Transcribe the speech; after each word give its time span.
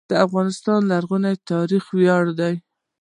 د 0.09 0.11
افغانستان 0.25 0.79
لرغونی 0.91 1.35
تاریخ 1.51 1.83
ویاړلی 1.97 2.35
دی 2.39 2.55